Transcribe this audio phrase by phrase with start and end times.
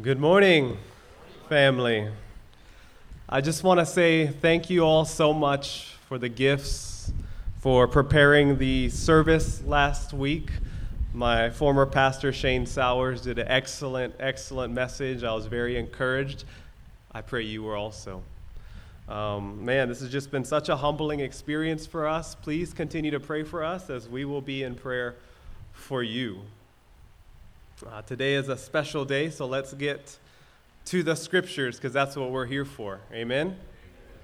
[0.00, 0.78] Good morning,
[1.50, 2.08] family.
[3.28, 7.12] I just want to say thank you all so much for the gifts,
[7.58, 10.48] for preparing the service last week.
[11.12, 15.24] My former pastor, Shane Sowers, did an excellent, excellent message.
[15.24, 16.44] I was very encouraged.
[17.12, 18.22] I pray you were also.
[19.10, 22.34] Um, man, this has just been such a humbling experience for us.
[22.34, 25.16] Please continue to pray for us as we will be in prayer
[25.74, 26.40] for you.
[27.90, 30.16] Uh, today is a special day, so let's get
[30.84, 33.00] to the scriptures because that's what we're here for.
[33.12, 33.56] Amen?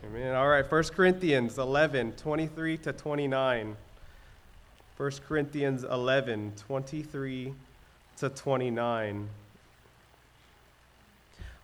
[0.04, 0.34] Amen.
[0.34, 3.76] All right, 1 Corinthians 11, 23 to 29.
[4.96, 7.54] 1 Corinthians 11, 23
[8.18, 9.28] to 29.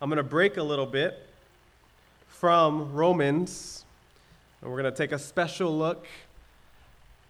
[0.01, 1.29] I'm going to break a little bit
[2.27, 3.85] from Romans,
[4.61, 6.07] and we're going to take a special look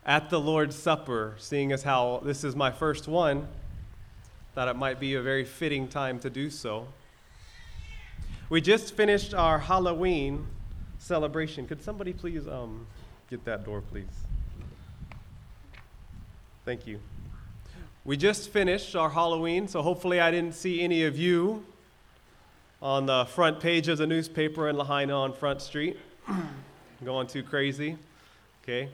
[0.08, 3.48] at the Lord's Supper, seeing as how this is my first one
[4.56, 6.88] thought it might be a very fitting time to do so.
[8.48, 10.48] We just finished our Halloween
[10.98, 11.68] celebration.
[11.68, 12.88] Could somebody please um,
[13.30, 14.06] get that door, please?
[16.64, 17.02] Thank you.
[18.06, 21.66] We just finished our Halloween, so hopefully I didn't see any of you
[22.82, 25.98] on the front page of the newspaper in Lahaina on Front Street
[27.04, 27.98] going too crazy.
[28.64, 28.88] Okay.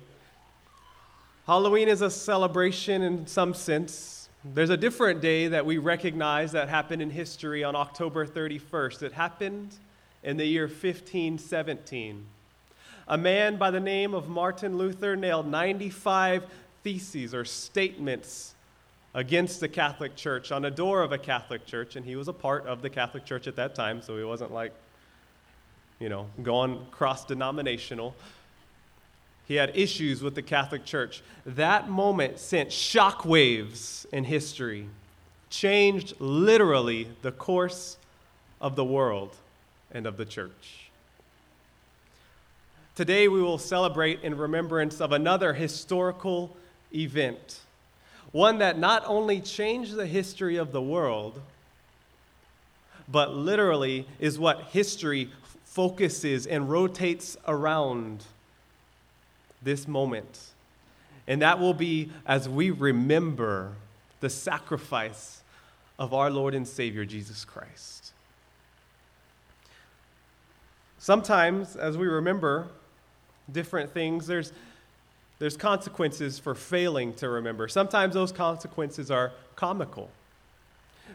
[1.46, 6.68] Halloween is a celebration in some sense there's a different day that we recognize that
[6.68, 9.04] happened in history on October 31st.
[9.04, 9.76] It happened
[10.24, 12.26] in the year 1517.
[13.08, 16.44] A man by the name of Martin Luther nailed 95
[16.84, 18.56] theses or statements
[19.14, 22.34] against the Catholic Church on a door of a Catholic church, and he was a
[22.34, 24.74] part of the Catholic Church at that time, so he wasn't like,
[26.00, 28.16] you know, going cross denominational.
[29.52, 31.22] He had issues with the Catholic Church.
[31.46, 34.88] That moment sent shockwaves in history,
[35.50, 37.98] changed literally the course
[38.62, 39.36] of the world
[39.92, 40.90] and of the church.
[42.96, 46.56] Today, we will celebrate in remembrance of another historical
[46.96, 47.60] event,
[48.32, 51.42] one that not only changed the history of the world,
[53.10, 55.30] but literally is what history
[55.66, 58.24] focuses and rotates around
[59.62, 60.40] this moment.
[61.28, 63.74] And that will be as we remember
[64.20, 65.42] the sacrifice
[65.98, 68.12] of our Lord and Savior, Jesus Christ.
[70.98, 72.68] Sometimes, as we remember
[73.52, 74.54] different things, there's,
[75.40, 77.68] there's consequences for failing to remember.
[77.68, 80.10] Sometimes those consequences are comical.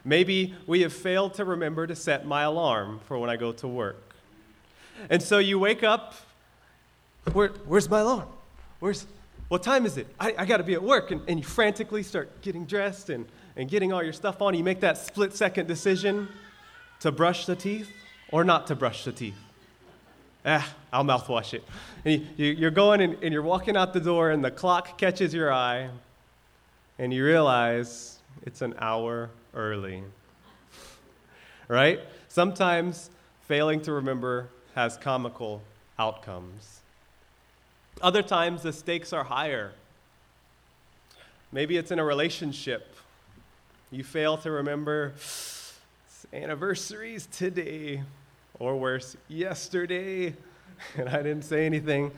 [0.04, 3.68] Maybe we have failed to remember to set my alarm for when I go to
[3.68, 4.14] work.
[5.10, 6.14] And so you wake up,
[7.32, 8.28] Where, where's my alarm?
[8.80, 9.06] Where's,
[9.48, 10.06] what time is it?
[10.18, 11.10] I, I got to be at work.
[11.10, 13.26] And, and you frantically start getting dressed and,
[13.56, 14.54] and getting all your stuff on.
[14.54, 16.28] You make that split second decision
[17.00, 17.90] to brush the teeth
[18.30, 19.36] or not to brush the teeth.
[20.44, 21.64] Ah, I'll mouthwash it.
[22.04, 25.34] And you, you're going and, and you're walking out the door, and the clock catches
[25.34, 25.88] your eye,
[27.00, 30.04] and you realize it's an hour early.
[31.66, 31.98] Right?
[32.28, 33.10] Sometimes
[33.48, 35.62] failing to remember has comical
[35.98, 36.75] outcomes.
[38.02, 39.72] Other times, the stakes are higher.
[41.50, 42.94] Maybe it's in a relationship.
[43.90, 45.14] You fail to remember
[46.32, 48.02] anniversaries today,
[48.58, 50.34] or worse, yesterday,
[50.96, 52.12] and I didn't say anything.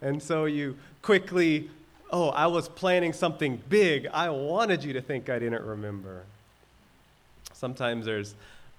[0.00, 1.70] And so you quickly,
[2.10, 4.06] oh, I was planning something big.
[4.12, 6.22] I wanted you to think I didn't remember.
[7.52, 8.34] Sometimes there's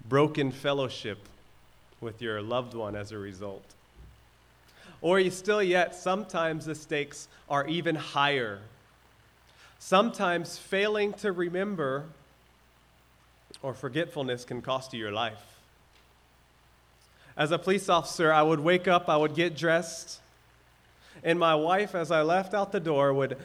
[0.08, 1.18] broken fellowship
[2.00, 3.64] with your loved one as a result.
[5.01, 8.59] Or you still yet, sometimes the stakes are even higher.
[9.79, 12.06] Sometimes failing to remember
[13.61, 15.59] or forgetfulness can cost you your life.
[17.38, 20.19] As a police officer, I would wake up, I would get dressed,
[21.23, 23.38] and my wife, as I left out the door, would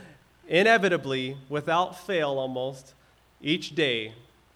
[0.48, 2.94] inevitably, without fail almost,
[3.40, 4.12] each day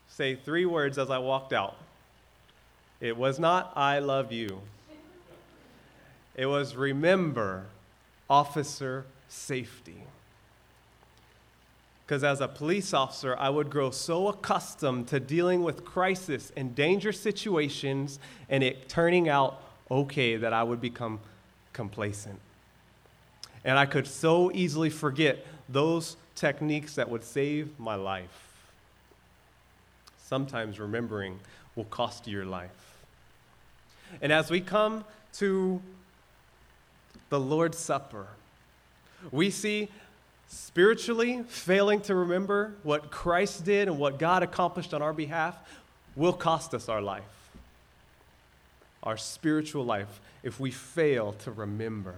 [0.09, 1.77] say three words as I walked out.
[3.01, 4.61] It was not, I love you.
[6.35, 7.67] It was remember
[8.29, 10.03] officer safety.
[12.05, 16.75] Because as a police officer, I would grow so accustomed to dealing with crisis and
[16.75, 18.19] danger situations
[18.51, 19.61] and it turning out
[19.91, 21.21] okay that I would become
[21.73, 22.39] complacent.
[23.65, 28.53] And I could so easily forget those techniques that would save my life.
[30.19, 31.39] Sometimes remembering
[31.75, 32.71] will cost you your life.
[34.21, 35.05] And as we come
[35.35, 35.81] to
[37.35, 38.29] the Lord's Supper.
[39.33, 39.89] We see
[40.47, 45.59] spiritually failing to remember what Christ did and what God accomplished on our behalf.
[46.15, 47.51] will cost us our life,
[49.03, 52.15] our spiritual life, if we fail to remember.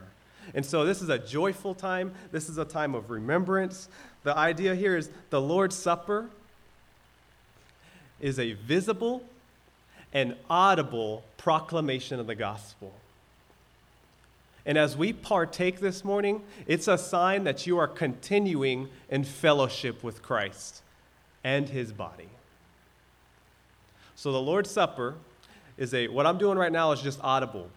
[0.55, 2.13] And so, this is a joyful time.
[2.31, 3.89] This is a time of remembrance.
[4.23, 6.29] The idea here is the Lord's Supper
[8.21, 9.23] is a visible
[10.13, 12.93] and audible proclamation of the gospel.
[14.67, 20.03] And as we partake this morning, it's a sign that you are continuing in fellowship
[20.03, 20.83] with Christ
[21.45, 22.29] and his body.
[24.17, 25.15] So the Lord's Supper
[25.79, 27.69] is a, what I'm doing right now is just audible.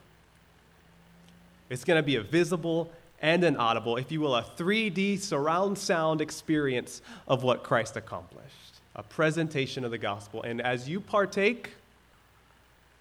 [1.69, 2.91] It's going to be a visible
[3.21, 8.81] and an audible, if you will, a 3D surround sound experience of what Christ accomplished,
[8.95, 10.41] a presentation of the gospel.
[10.41, 11.71] And as you partake,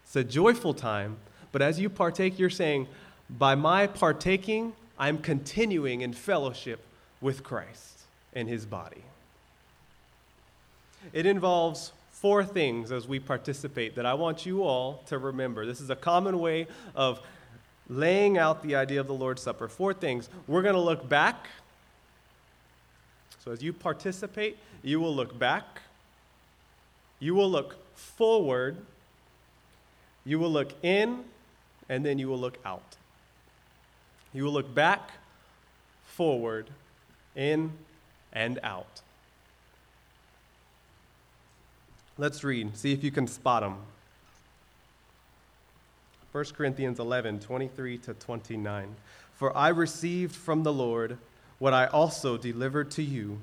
[0.04, 1.16] it's a joyful time,
[1.52, 2.88] but as you partake, you're saying,
[3.30, 6.80] by my partaking, I'm continuing in fellowship
[7.20, 8.00] with Christ
[8.32, 9.02] and his body.
[11.12, 15.66] It involves four things as we participate that I want you all to remember.
[15.66, 16.66] This is a common way
[16.96, 17.20] of
[17.88, 19.68] laying out the idea of the Lord's Supper.
[19.68, 20.28] Four things.
[20.46, 21.46] We're going to look back.
[23.44, 25.80] So as you participate, you will look back,
[27.18, 28.76] you will look forward,
[30.24, 31.24] you will look in,
[31.88, 32.87] and then you will look out.
[34.32, 35.10] You will look back,
[36.04, 36.68] forward,
[37.34, 37.72] in,
[38.32, 39.00] and out.
[42.16, 43.76] Let's read, see if you can spot them.
[46.32, 48.94] 1 Corinthians 11, 23 to 29.
[49.34, 51.16] For I received from the Lord
[51.58, 53.38] what I also delivered to you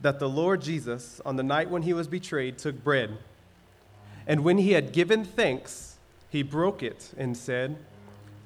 [0.00, 3.18] that the Lord Jesus, on the night when he was betrayed, took bread.
[4.26, 5.96] And when he had given thanks,
[6.30, 7.76] he broke it and said,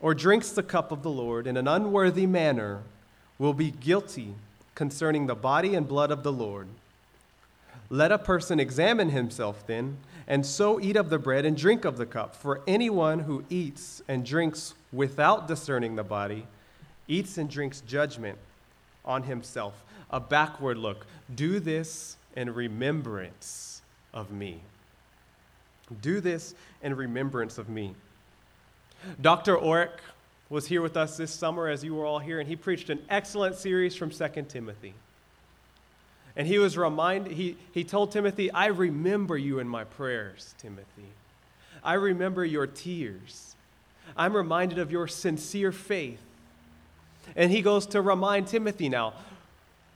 [0.00, 2.82] or drinks the cup of the Lord in an unworthy manner
[3.38, 4.34] will be guilty
[4.74, 6.68] concerning the body and blood of the Lord.
[7.90, 11.96] Let a person examine himself then, and so eat of the bread and drink of
[11.96, 12.36] the cup.
[12.36, 16.46] For anyone who eats and drinks without discerning the body
[17.08, 18.38] eats and drinks judgment
[19.04, 19.82] on himself.
[20.10, 21.06] A backward look.
[21.34, 23.82] Do this in remembrance
[24.14, 24.60] of me.
[26.00, 27.94] Do this in remembrance of me.
[29.20, 29.56] Dr.
[29.56, 29.90] Orick
[30.48, 33.00] was here with us this summer as you were all here, and he preached an
[33.08, 34.94] excellent series from 2 Timothy.
[36.36, 41.06] And he was reminded, he, he told Timothy, I remember you in my prayers, Timothy.
[41.82, 43.54] I remember your tears.
[44.16, 46.20] I'm reminded of your sincere faith.
[47.36, 49.14] And he goes to remind Timothy now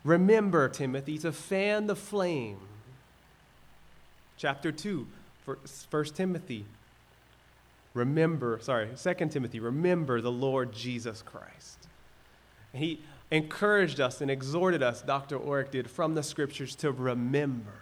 [0.04, 2.58] remember, Timothy, to fan the flame.
[4.36, 5.06] Chapter 2,
[5.90, 6.66] 1 Timothy.
[7.94, 11.78] Remember, sorry, 2 Timothy, remember the Lord Jesus Christ.
[12.72, 13.00] He,
[13.30, 15.38] encouraged us and exhorted us, Dr.
[15.38, 17.72] Orick did, from the scriptures to remember.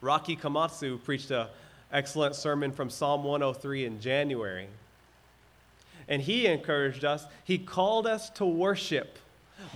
[0.00, 1.46] Rocky Komatsu preached an
[1.92, 4.68] excellent sermon from Psalm 103 in January.
[6.08, 9.18] And he encouraged us, he called us to worship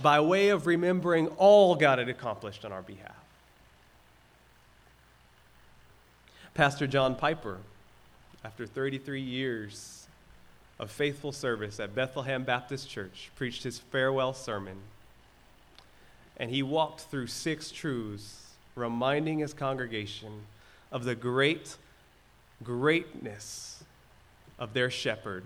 [0.01, 3.15] by way of remembering all God had accomplished on our behalf.
[6.53, 7.59] Pastor John Piper,
[8.45, 10.05] after 33 years
[10.77, 14.77] of faithful service at Bethlehem Baptist Church, preached his farewell sermon.
[16.37, 20.43] And he walked through six truths, reminding his congregation
[20.91, 21.75] of the great
[22.63, 23.83] greatness
[24.59, 25.43] of their shepherd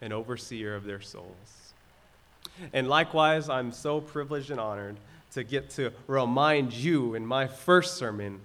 [0.00, 1.72] and overseer of their souls.
[2.72, 4.96] And likewise, I'm so privileged and honored
[5.32, 8.40] to get to remind you in my first sermon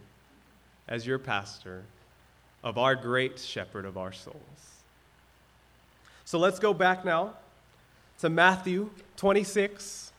[0.86, 1.86] as your pastor
[2.64, 4.36] of our great shepherd of our souls.
[6.26, 7.34] So let's go back now
[8.20, 10.12] to Matthew 26,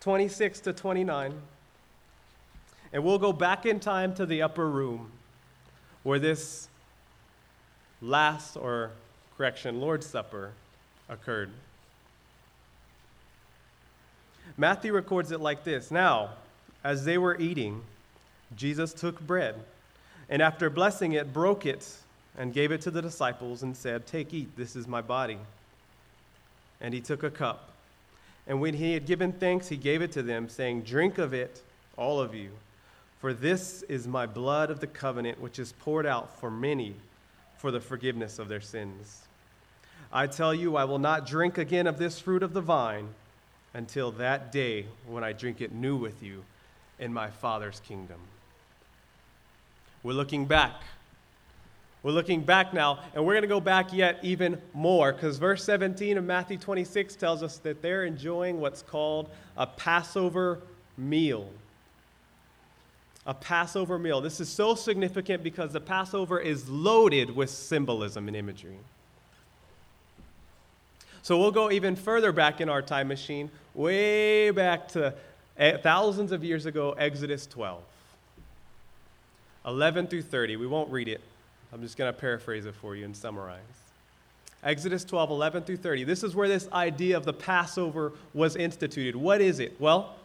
[0.00, 1.34] 26 to 29.
[2.92, 5.10] And we'll go back in time to the upper room
[6.02, 6.68] where this
[8.00, 8.92] last, or
[9.36, 10.52] correction, Lord's Supper
[11.08, 11.50] occurred.
[14.56, 16.30] Matthew records it like this Now,
[16.82, 17.82] as they were eating,
[18.56, 19.54] Jesus took bread,
[20.28, 21.88] and after blessing it, broke it
[22.36, 25.38] and gave it to the disciples and said, Take, eat, this is my body.
[26.80, 27.70] And he took a cup.
[28.46, 31.62] And when he had given thanks, he gave it to them, saying, Drink of it,
[31.96, 32.50] all of you,
[33.20, 36.94] For this is my blood of the covenant, which is poured out for many
[37.58, 39.22] for the forgiveness of their sins.
[40.12, 43.08] I tell you, I will not drink again of this fruit of the vine
[43.74, 46.44] until that day when I drink it new with you
[46.98, 48.18] in my Father's kingdom.
[50.08, 50.72] We're looking back.
[52.02, 55.62] We're looking back now, and we're going to go back yet even more because verse
[55.64, 60.62] 17 of Matthew 26 tells us that they're enjoying what's called a Passover
[60.96, 61.50] meal
[63.26, 64.22] a Passover meal.
[64.22, 68.78] This is so significant because the Passover is loaded with symbolism and imagery.
[71.20, 75.12] So we'll go even further back in our time machine, way back to
[75.58, 77.82] eh, thousands of years ago, Exodus 12.
[79.68, 80.56] 11 through 30.
[80.56, 81.20] We won't read it.
[81.72, 83.60] I'm just going to paraphrase it for you and summarize.
[84.64, 86.04] Exodus 12, 11 through 30.
[86.04, 89.14] This is where this idea of the Passover was instituted.
[89.14, 89.78] What is it?
[89.78, 90.16] Well,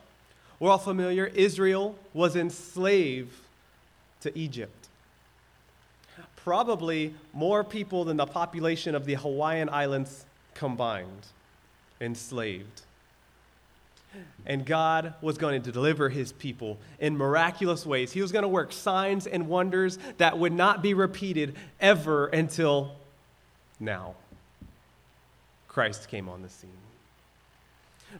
[0.59, 1.25] we're all familiar.
[1.25, 3.35] Israel was enslaved
[4.21, 4.87] to Egypt.
[6.37, 11.27] Probably more people than the population of the Hawaiian Islands combined,
[11.99, 12.81] enslaved.
[14.45, 18.11] And God was going to deliver his people in miraculous ways.
[18.11, 22.95] He was going to work signs and wonders that would not be repeated ever until
[23.79, 24.15] now.
[25.67, 26.69] Christ came on the scene.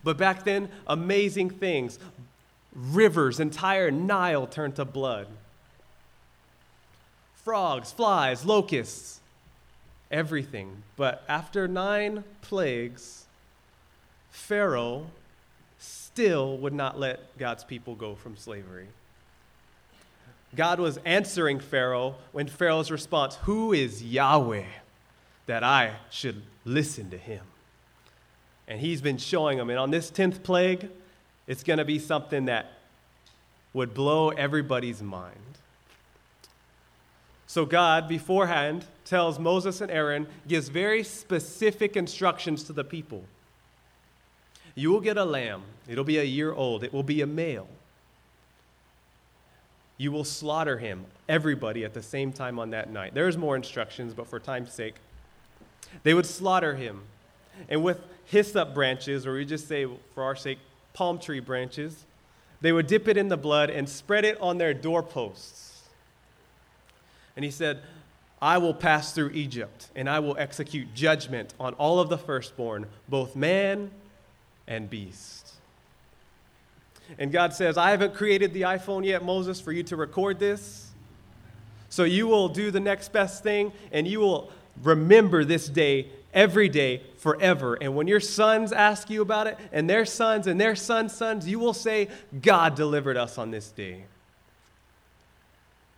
[0.03, 1.99] But back then, amazing things
[2.75, 5.27] rivers, entire Nile turned to blood.
[7.43, 9.19] Frogs, flies, locusts,
[10.09, 10.83] everything.
[10.95, 13.25] But after nine plagues,
[14.31, 15.07] Pharaoh
[16.13, 18.87] still would not let God's people go from slavery.
[20.55, 24.65] God was answering Pharaoh when Pharaoh's response, Who is Yahweh
[25.47, 27.43] that I should listen to him?
[28.67, 29.71] And he's been showing them.
[29.71, 30.87] And on this 10th plague,
[31.47, 32.73] it's going to be something that
[33.73, 35.33] would blow everybody's mind.
[37.47, 43.25] So, God beforehand tells Moses and Aaron, gives very specific instructions to the people.
[44.75, 47.67] You will get a lamb, it'll be a year old, it will be a male.
[49.97, 53.13] You will slaughter him, everybody, at the same time on that night.
[53.13, 54.95] There's more instructions, but for time's sake,
[56.01, 57.03] they would slaughter him.
[57.69, 60.57] And with hyssop branches, or we just say, for our sake,
[60.93, 62.05] palm tree branches.
[62.61, 65.81] They would dip it in the blood and spread it on their doorposts.
[67.35, 67.81] And he said,
[68.41, 72.87] I will pass through Egypt, and I will execute judgment on all of the firstborn,
[73.07, 73.91] both man
[74.67, 75.53] and beast.
[77.17, 80.89] And God says, I haven't created the iPhone yet, Moses, for you to record this.
[81.89, 84.51] So you will do the next best thing, and you will
[84.81, 87.75] remember this day every day forever.
[87.75, 91.47] And when your sons ask you about it, and their sons and their sons' sons,
[91.47, 92.07] you will say,
[92.41, 94.05] God delivered us on this day.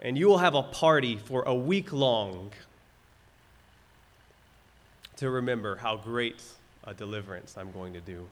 [0.02, 2.52] And you will have a party for a week long
[5.18, 6.44] to remember how great
[6.84, 8.28] a deliverance I'm going to do.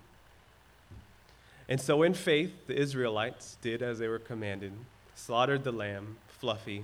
[1.74, 4.74] And so, in faith, the Israelites did as they were commanded,
[5.16, 6.84] slaughtered the lamb, Fluffy,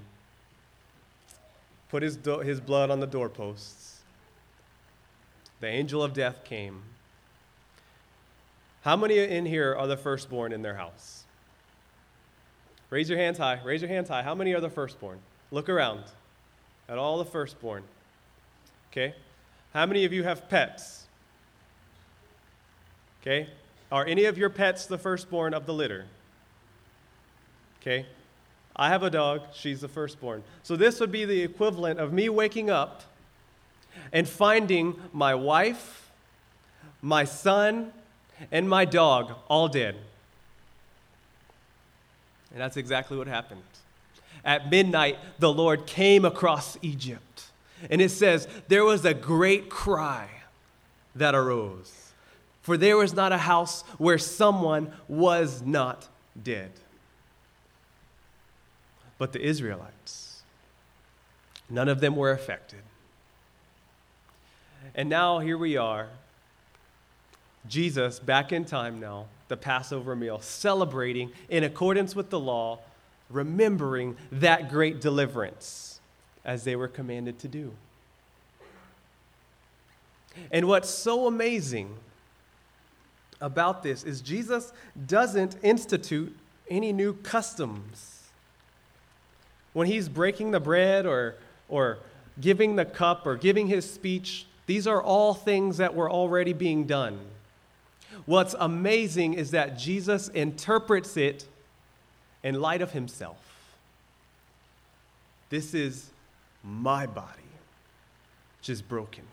[1.89, 4.00] put his, do- his blood on the doorposts
[5.60, 6.81] the angel of death came.
[8.81, 11.24] How many in here are the firstborn in their house?
[12.89, 13.60] Raise your hands high.
[13.63, 14.24] Raise your hands high.
[14.24, 15.19] How many are the firstborn?
[15.51, 16.03] Look around
[16.88, 17.84] at all the firstborn.
[18.91, 19.13] Okay?
[19.72, 21.05] How many of you have pets?
[23.22, 23.50] Okay?
[23.91, 26.05] Are any of your pets the firstborn of the litter?
[27.81, 28.05] Okay?
[28.75, 29.41] I have a dog.
[29.53, 30.43] She's the firstborn.
[30.63, 33.03] So this would be the equivalent of me waking up
[34.13, 36.10] and finding my wife,
[37.01, 37.91] my son,
[38.51, 39.96] and my dog all dead.
[42.51, 43.62] And that's exactly what happened.
[44.46, 47.46] At midnight, the Lord came across Egypt.
[47.89, 50.29] And it says, There was a great cry
[51.15, 51.99] that arose,
[52.62, 56.08] for there was not a house where someone was not
[56.42, 56.72] dead.
[59.18, 60.44] But the Israelites,
[61.70, 62.80] none of them were affected.
[64.96, 66.08] And now here we are,
[67.68, 72.80] Jesus back in time now, the Passover meal, celebrating in accordance with the law,
[73.30, 76.00] remembering that great deliverance
[76.46, 77.74] as they were commanded to do.
[80.51, 81.96] And what's so amazing
[83.41, 84.74] about this is Jesus
[85.08, 86.36] doesn't institute
[86.69, 88.24] any new customs.
[89.74, 91.36] When he's breaking the bread or,
[91.67, 92.00] or
[92.39, 96.86] giving the cup or giving his speech, these are all things that were already being
[96.86, 97.19] done.
[98.25, 101.46] What's amazing is that Jesus interprets it
[102.43, 103.38] in light of himself.
[105.50, 106.10] This is
[106.63, 107.50] my body,
[108.60, 109.24] which is broken.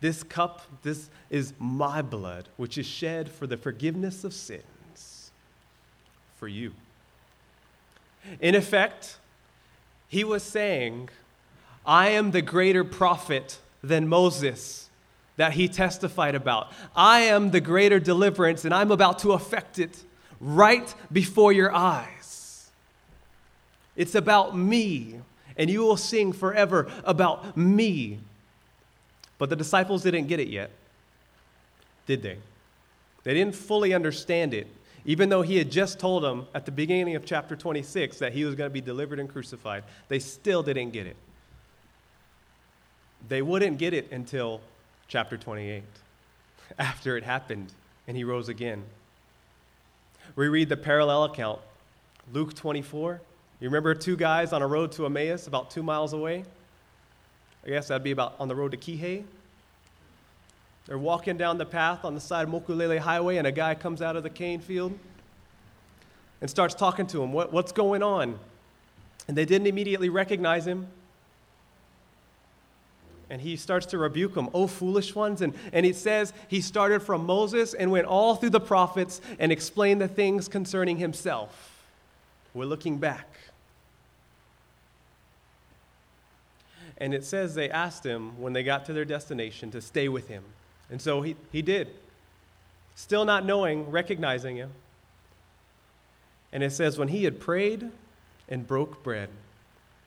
[0.00, 5.30] This cup, this is my blood, which is shed for the forgiveness of sins
[6.36, 6.72] for you.
[8.40, 9.18] In effect,
[10.08, 11.08] he was saying,
[11.84, 14.88] I am the greater prophet than Moses
[15.36, 16.72] that he testified about.
[16.94, 20.04] I am the greater deliverance, and I'm about to effect it
[20.40, 22.70] right before your eyes.
[23.96, 25.20] It's about me,
[25.56, 28.20] and you will sing forever about me.
[29.38, 30.70] But the disciples didn't get it yet,
[32.06, 32.38] did they?
[33.22, 34.66] They didn't fully understand it,
[35.04, 38.44] even though he had just told them at the beginning of chapter 26 that he
[38.44, 39.84] was going to be delivered and crucified.
[40.08, 41.16] They still didn't get it.
[43.28, 44.60] They wouldn't get it until
[45.06, 45.82] chapter 28,
[46.78, 47.72] after it happened
[48.08, 48.82] and he rose again.
[50.34, 51.60] We read the parallel account,
[52.32, 53.20] Luke 24.
[53.60, 56.44] You remember two guys on a road to Emmaus, about two miles away?
[57.64, 59.24] I guess that'd be about on the road to Kihei.
[60.86, 64.00] They're walking down the path on the side of Mokulele Highway, and a guy comes
[64.00, 64.98] out of the cane field
[66.40, 67.32] and starts talking to him.
[67.32, 68.38] What, what's going on?
[69.26, 70.86] And they didn't immediately recognize him.
[73.30, 75.42] And he starts to rebuke them, oh, foolish ones.
[75.42, 79.52] And, and he says he started from Moses and went all through the prophets and
[79.52, 81.84] explained the things concerning himself.
[82.54, 83.28] We're looking back.
[86.98, 90.28] And it says they asked him when they got to their destination to stay with
[90.28, 90.42] him.
[90.90, 91.88] And so he, he did,
[92.94, 94.70] still not knowing, recognizing him.
[96.52, 97.90] And it says when he had prayed
[98.48, 99.28] and broke bread,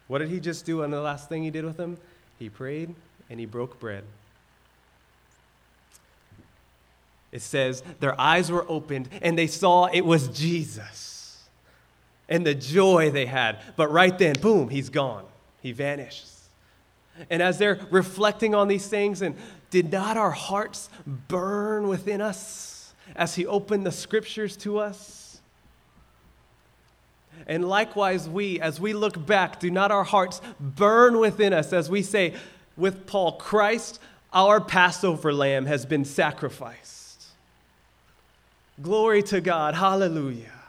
[0.07, 1.97] what did he just do on the last thing he did with them?
[2.37, 2.93] He prayed
[3.29, 4.03] and he broke bread.
[7.31, 11.47] It says their eyes were opened and they saw it was Jesus
[12.27, 13.59] and the joy they had.
[13.77, 15.23] But right then, boom, he's gone.
[15.61, 16.40] He vanishes.
[17.29, 19.35] And as they're reflecting on these things, and
[19.69, 25.39] did not our hearts burn within us as he opened the scriptures to us?
[27.47, 31.89] And likewise, we, as we look back, do not our hearts burn within us as
[31.89, 32.35] we say,
[32.77, 33.99] with Paul, Christ,
[34.31, 37.25] our Passover lamb, has been sacrificed.
[38.81, 39.75] Glory to God.
[39.75, 40.60] Hallelujah.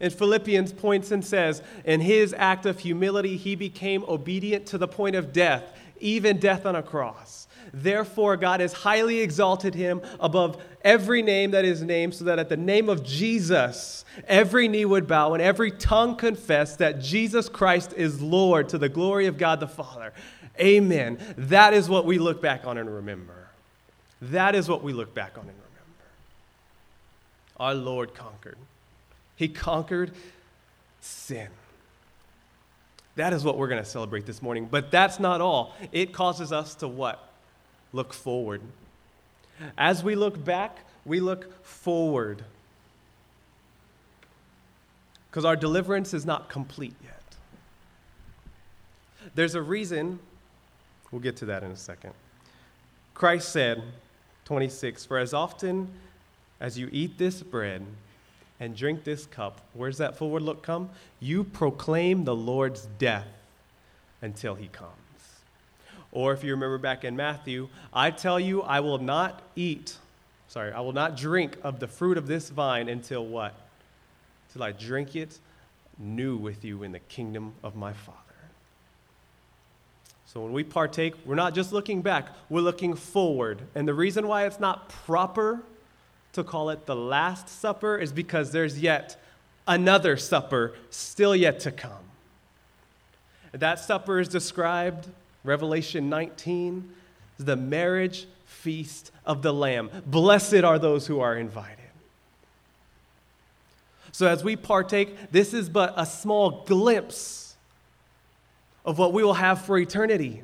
[0.00, 4.88] And Philippians points and says, In his act of humility, he became obedient to the
[4.88, 5.64] point of death,
[6.00, 7.46] even death on a cross.
[7.72, 12.48] Therefore, God has highly exalted him above every name that is named, so that at
[12.48, 17.92] the name of Jesus, every knee would bow and every tongue confess that Jesus Christ
[17.96, 20.12] is Lord to the glory of God the Father.
[20.60, 21.18] Amen.
[21.36, 23.48] That is what we look back on and remember.
[24.22, 25.64] That is what we look back on and remember.
[27.58, 28.58] Our Lord conquered,
[29.36, 30.12] He conquered
[31.00, 31.48] sin.
[33.16, 34.68] That is what we're going to celebrate this morning.
[34.70, 35.74] But that's not all.
[35.92, 37.30] It causes us to what?
[37.94, 38.60] look forward.
[39.78, 42.44] As we look back, we look forward.
[45.30, 47.22] Because our deliverance is not complete yet.
[49.34, 50.18] There's a reason,
[51.10, 52.12] we'll get to that in a second.
[53.14, 53.82] Christ said,
[54.44, 55.88] 26, For as often
[56.60, 57.86] as you eat this bread
[58.60, 60.90] and drink this cup, where's that forward look come?
[61.20, 63.26] You proclaim the Lord's death
[64.22, 64.90] until he comes.
[66.12, 69.96] Or if you remember back in Matthew, I tell you, I will not eat,
[70.48, 73.54] sorry, I will not drink of the fruit of this vine until what?
[74.52, 75.38] Till I drink it
[75.98, 78.18] new with you in the kingdom of my Father.
[80.26, 83.62] So when we partake, we're not just looking back, we're looking forward.
[83.74, 85.62] And the reason why it's not proper
[86.34, 89.20] to call it the Last Supper is because there's yet
[89.66, 91.92] another supper still yet to come.
[93.52, 95.08] That supper is described
[95.44, 96.92] Revelation 19
[97.38, 99.90] is the marriage feast of the Lamb.
[100.06, 101.78] Blessed are those who are invited.
[104.12, 107.56] So, as we partake, this is but a small glimpse
[108.84, 110.42] of what we will have for eternity.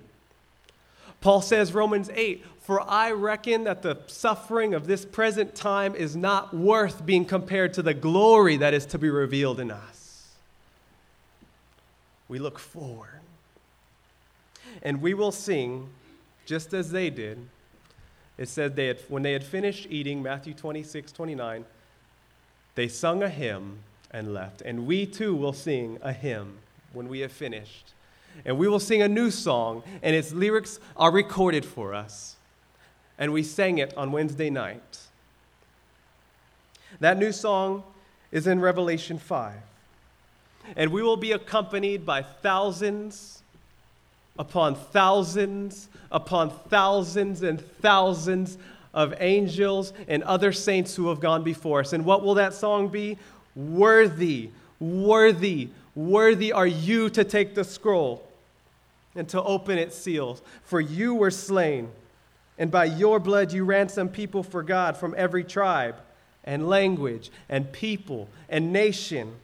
[1.21, 6.17] Paul says, Romans 8, for I reckon that the suffering of this present time is
[6.17, 10.29] not worth being compared to the glory that is to be revealed in us.
[12.29, 13.21] We look forward
[14.83, 15.89] and we will sing
[16.47, 17.49] just as they did.
[18.39, 21.65] It said they had, when they had finished eating, Matthew 26, 29,
[22.75, 23.81] they sung a hymn
[24.11, 24.63] and left.
[24.63, 26.59] And we too will sing a hymn
[26.93, 27.93] when we have finished.
[28.45, 32.37] And we will sing a new song, and its lyrics are recorded for us.
[33.19, 35.01] And we sang it on Wednesday night.
[37.01, 37.83] That new song
[38.33, 39.55] is in Revelation 5.
[40.77, 43.43] and we will be accompanied by thousands
[44.39, 48.59] upon thousands upon thousands and thousands
[48.93, 51.93] of angels and other saints who have gone before us.
[51.93, 53.19] And what will that song be?
[53.55, 55.69] Worthy, worthy,
[56.09, 58.27] worthy are you to take the scroll
[59.15, 60.43] and to open its seals.
[60.63, 61.91] For you were slain,
[62.59, 65.97] and by your blood you ransomed people for God from every tribe
[66.45, 69.35] and language and people and nation.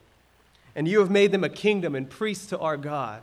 [0.75, 3.21] And you have made them a kingdom and priests to our God.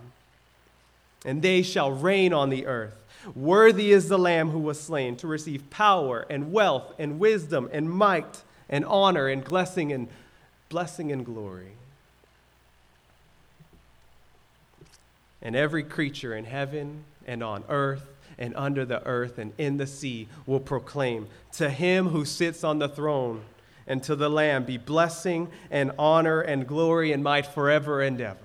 [1.26, 2.98] And they shall reign on the earth.
[3.36, 7.90] Worthy is the Lamb who was slain to receive power and wealth and wisdom and
[7.90, 10.10] might and honor and blessing and
[10.68, 11.74] blessing and glory.
[15.44, 18.06] And every creature in heaven and on earth
[18.38, 22.80] and under the earth and in the sea will proclaim to him who sits on
[22.80, 23.44] the throne
[23.86, 28.40] and to the Lamb be blessing and honor and glory and might forever and ever.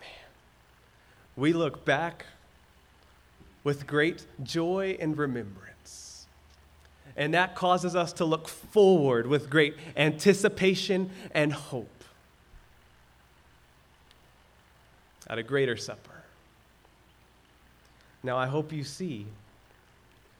[0.00, 0.10] Man,
[1.36, 2.26] we look back
[3.64, 6.26] with great joy and remembrance.
[7.16, 12.01] And that causes us to look forward with great anticipation and hope
[15.32, 16.10] at a greater supper.
[18.22, 19.24] Now, I hope you see,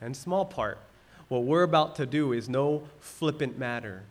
[0.03, 0.77] in small part,
[1.29, 4.03] what we're about to do is no flippant matter.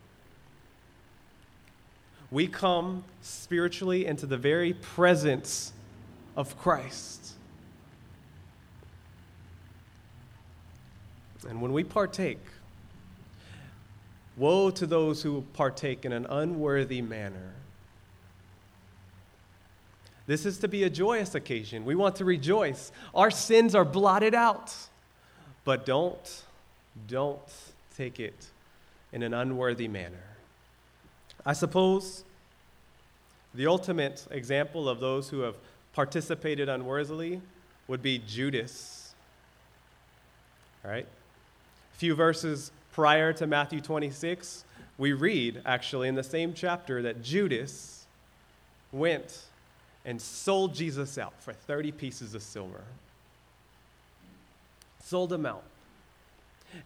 [2.32, 5.72] We come spiritually into the very presence
[6.36, 7.34] of Christ.
[11.48, 12.44] And when we partake,
[14.36, 17.52] woe to those who partake in an unworthy manner.
[20.26, 21.84] This is to be a joyous occasion.
[21.84, 22.92] We want to rejoice.
[23.14, 24.74] Our sins are blotted out.
[25.64, 26.44] But don't
[27.08, 27.40] don't
[27.96, 28.46] take it
[29.12, 30.22] in an unworthy manner.
[31.44, 32.24] I suppose
[33.54, 35.56] the ultimate example of those who have
[35.92, 37.40] participated unworthily
[37.88, 39.14] would be Judas.
[40.84, 41.06] All right?
[41.06, 44.64] A few verses prior to Matthew 26,
[44.98, 48.06] we read actually in the same chapter that Judas
[48.92, 49.44] went
[50.04, 52.82] and sold Jesus out for 30 pieces of silver.
[55.04, 55.62] Sold him out.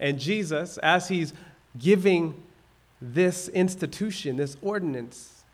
[0.00, 1.32] And Jesus, as he's
[1.78, 2.34] giving
[3.00, 5.44] this institution, this ordinance,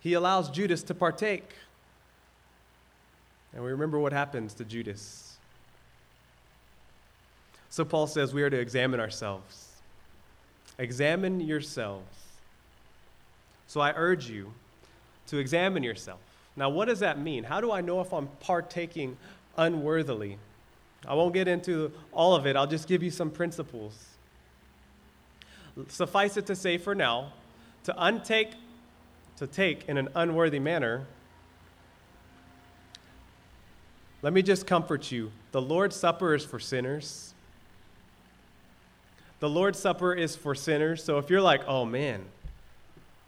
[0.00, 1.50] he allows Judas to partake.
[3.52, 5.36] And we remember what happens to Judas.
[7.70, 9.68] So Paul says we are to examine ourselves.
[10.78, 12.06] Examine yourselves.
[13.66, 14.52] So I urge you
[15.28, 16.20] to examine yourself.
[16.56, 17.44] Now, what does that mean?
[17.44, 19.16] How do I know if I'm partaking
[19.56, 20.38] unworthily?
[21.06, 24.06] I won't get into all of it, I'll just give you some principles.
[25.88, 27.32] Suffice it to say for now,
[27.84, 28.52] to untake,
[29.36, 31.06] to take in an unworthy manner,
[34.22, 35.30] let me just comfort you.
[35.52, 37.34] The Lord's Supper is for sinners.
[39.38, 41.04] The Lord's Supper is for sinners.
[41.04, 42.24] So if you're like, oh man,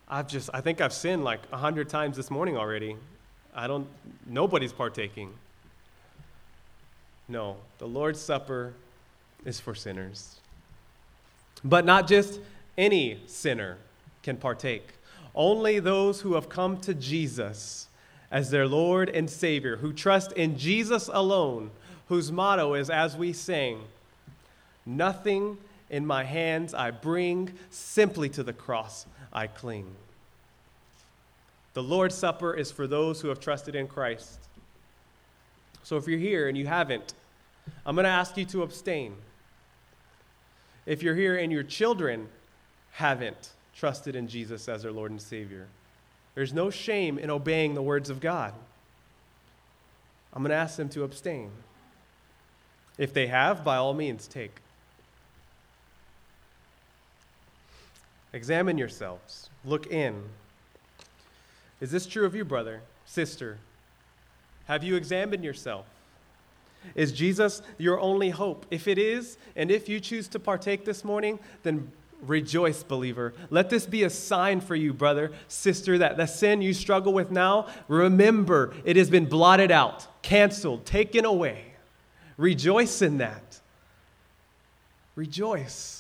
[0.09, 2.97] I've just, I think I've sinned like a hundred times this morning already.
[3.59, 3.89] I don't,
[4.25, 5.33] nobody's partaking.
[7.29, 8.73] No, the Lord's Supper
[9.45, 10.37] is for sinners.
[11.65, 12.39] But not just
[12.77, 13.79] any sinner
[14.23, 14.87] can partake.
[15.35, 17.89] Only those who have come to Jesus
[18.31, 21.73] as their Lord and Savior, who trust in Jesus alone,
[22.07, 23.81] whose motto is, as we sing,
[24.87, 25.59] Nothing
[25.91, 29.97] in my hands I bring, simply to the cross I cling.
[31.79, 34.41] The Lord's Supper is for those who have trusted in Christ.
[35.85, 37.15] So if you're here and you haven't,
[37.87, 39.15] I'm going to ask you to abstain.
[40.87, 42.31] If you're here and your children
[42.91, 45.69] haven't trusted in Jesus as their Lord and Savior,
[46.35, 48.55] there's no shame in obeying the words of God.
[50.33, 51.53] I'm going to ask them to abstain.
[52.99, 54.57] If they have, by all means, take.
[58.33, 59.49] Examine yourselves.
[59.65, 60.25] Look in.
[61.81, 63.59] Is this true of you, brother, sister?
[64.67, 65.87] Have you examined yourself?
[66.95, 68.67] Is Jesus your only hope?
[68.71, 71.91] If it is, and if you choose to partake this morning, then
[72.27, 73.35] rejoice, believer.
[73.51, 77.31] Let this be a sign for you, brother, sister, that the sin you struggle with
[77.31, 81.65] now, remember it has been blotted out, canceled, taken away.
[82.37, 83.61] Rejoice in that.
[85.17, 85.98] Rejoice.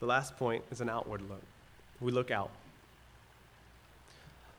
[0.00, 1.42] The last point is an outward look.
[2.00, 2.50] We look out.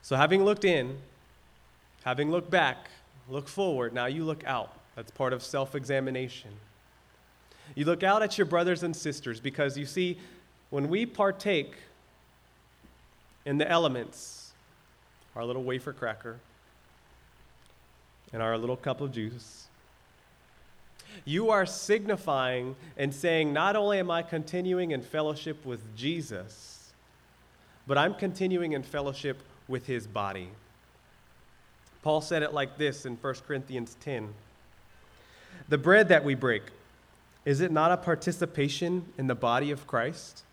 [0.02, 0.98] So, having looked in,
[2.04, 2.88] having looked back,
[3.28, 4.72] look forward, now you look out.
[4.96, 6.50] That's part of self examination.
[7.74, 10.18] You look out at your brothers and sisters because you see,
[10.70, 11.74] when we partake
[13.46, 14.52] in the elements,
[15.36, 16.38] our little wafer cracker
[18.32, 19.66] and our little cup of juice,
[21.24, 26.92] you are signifying and saying, not only am I continuing in fellowship with Jesus,
[27.86, 30.48] but I'm continuing in fellowship with his body.
[32.02, 34.32] Paul said it like this in 1 Corinthians 10
[35.68, 36.62] The bread that we break,
[37.44, 40.44] is it not a participation in the body of Christ?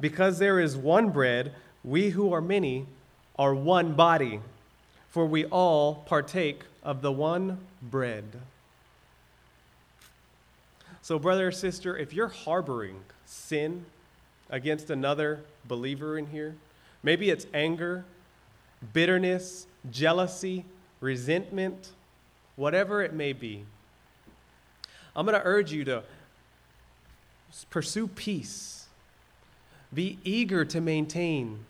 [0.00, 2.86] Because there is one bread, we who are many
[3.38, 4.40] are one body,
[5.08, 8.24] for we all partake of the one bread.
[11.02, 13.86] So, brother or sister, if you're harboring sin
[14.50, 16.56] against another believer in here,
[17.02, 18.04] maybe it's anger,
[18.92, 20.64] bitterness, jealousy,
[21.00, 21.90] resentment,
[22.56, 23.64] whatever it may be,
[25.16, 26.02] I'm going to urge you to
[27.70, 28.86] pursue peace.
[29.92, 31.64] Be eager to maintain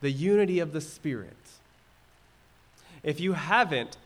[0.00, 1.36] the unity of the Spirit.
[3.02, 3.96] If you haven't,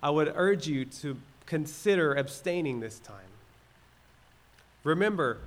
[0.00, 3.27] I would urge you to consider abstaining this time.
[4.84, 5.38] Remember,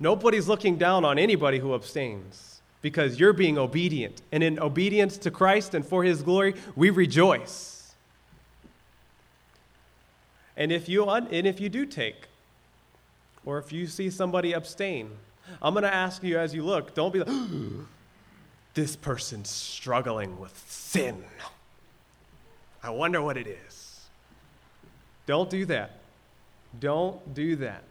[0.00, 4.20] nobody's looking down on anybody who abstains because you're being obedient.
[4.30, 7.94] And in obedience to Christ and for his glory, we rejoice.
[10.56, 12.26] And if you, un- and if you do take,
[13.44, 15.10] or if you see somebody abstain,
[15.62, 17.28] I'm going to ask you as you look, don't be like,
[18.74, 21.24] this person's struggling with sin.
[22.82, 24.00] I wonder what it is.
[25.26, 26.00] Don't do that.
[26.78, 27.84] Don't do that.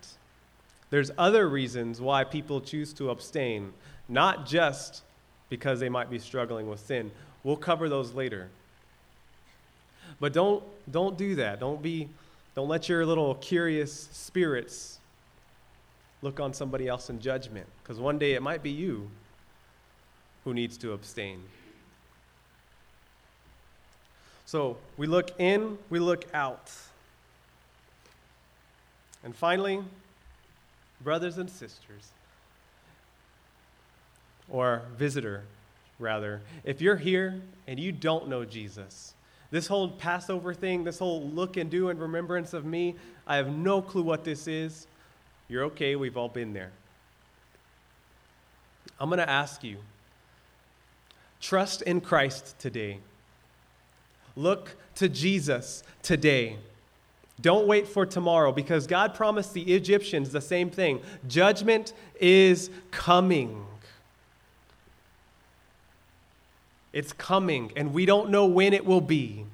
[0.94, 3.74] There's other reasons why people choose to abstain,
[4.08, 5.02] not just
[5.50, 7.10] because they might be struggling with sin.
[7.44, 8.50] We'll cover those later.
[10.20, 11.60] But don't, don't do that.
[11.60, 12.10] Don't, be,
[12.54, 15.00] don't let your little curious spirits
[16.22, 19.10] look on somebody else in judgment, because one day it might be you
[20.44, 21.42] who needs to abstain.
[24.46, 26.72] So we look in, we look out.
[29.24, 29.82] And finally,
[31.04, 32.12] brothers and sisters,
[34.50, 35.44] or visitor,
[36.00, 39.14] rather, if you're here and you don't know Jesus,
[39.52, 42.96] this whole Passover thing, this whole look and do and remembrance of me,
[43.28, 44.88] I have no clue what this is.
[45.48, 46.72] You're okay, we've all been there.
[49.00, 49.78] I'm going to ask you
[51.40, 53.00] trust in Christ today.
[54.36, 56.58] Look to Jesus today.
[57.42, 61.02] Don't wait for tomorrow because God promised the Egyptians the same thing.
[61.28, 63.66] Judgment is coming.
[66.94, 69.46] It's coming, and we don't know when it will be.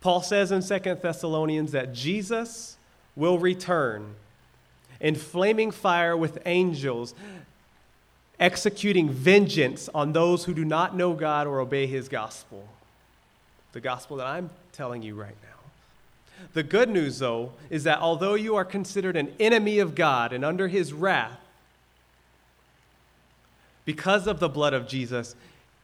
[0.00, 2.76] Paul says in 2 Thessalonians that Jesus
[3.14, 4.14] will return
[5.00, 7.14] in flaming fire with angels,
[8.40, 12.66] executing vengeance on those who do not know God or obey his gospel.
[13.72, 15.51] The gospel that I'm telling you right now.
[16.52, 20.44] The good news, though, is that although you are considered an enemy of God and
[20.44, 21.38] under his wrath,
[23.84, 25.34] because of the blood of Jesus,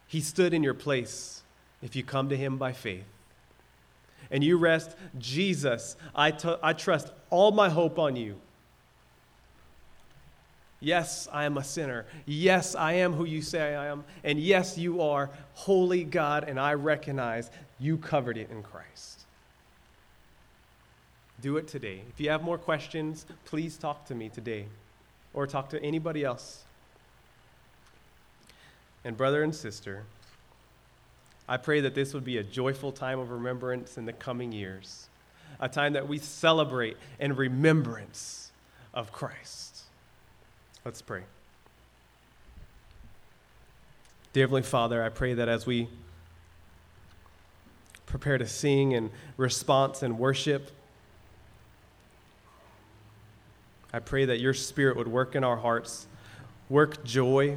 [0.06, 1.42] he stood in your place
[1.82, 3.04] if you come to him by faith.
[4.30, 8.36] And you rest, Jesus, I, t- I trust all my hope on you.
[10.80, 12.06] Yes, I am a sinner.
[12.24, 14.04] Yes, I am who you say I am.
[14.22, 19.24] And yes, you are holy God, and I recognize you covered it in Christ.
[21.40, 22.02] Do it today.
[22.08, 24.66] If you have more questions, please talk to me today
[25.32, 26.64] or talk to anybody else.
[29.04, 30.04] And, brother and sister,
[31.48, 35.08] I pray that this would be a joyful time of remembrance in the coming years,
[35.60, 38.50] a time that we celebrate in remembrance
[38.92, 39.82] of Christ.
[40.84, 41.22] Let's pray.
[44.32, 45.88] Dear Heavenly Father, I pray that as we
[48.06, 50.70] prepare to sing in response and worship,
[53.92, 56.06] I pray that your spirit would work in our hearts,
[56.68, 57.56] work joy,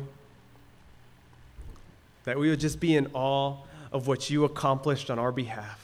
[2.24, 3.58] that we would just be in awe
[3.92, 5.80] of what you accomplished on our behalf.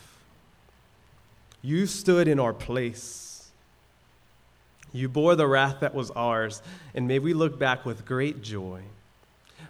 [1.62, 3.50] You stood in our place.
[4.94, 6.62] You bore the wrath that was ours,
[6.96, 8.82] and may we look back with great joy.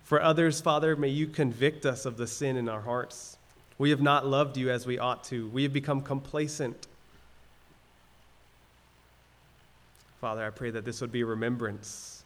[0.03, 3.37] For others, Father, may you convict us of the sin in our hearts.
[3.77, 5.47] We have not loved you as we ought to.
[5.49, 6.87] We have become complacent.
[10.19, 12.23] Father, I pray that this would be remembrance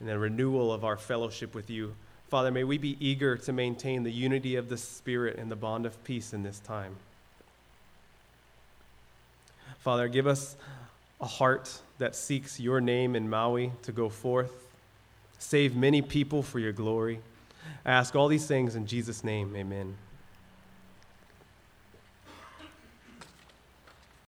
[0.00, 1.94] and a renewal of our fellowship with you.
[2.28, 5.84] Father, may we be eager to maintain the unity of the Spirit and the bond
[5.86, 6.96] of peace in this time.
[9.80, 10.56] Father, give us
[11.20, 14.68] a heart that seeks your name in Maui to go forth.
[15.38, 17.20] Save many people for your glory.
[17.84, 19.56] I ask all these things in Jesus' name.
[19.56, 19.96] Amen.